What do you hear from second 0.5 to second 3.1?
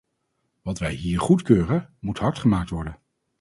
Wat wij hier goedkeuren, moet hard gemaakt worden.